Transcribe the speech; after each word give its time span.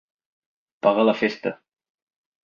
Pagar 0.87 1.03
la 1.05 1.13
festa. 1.19 1.51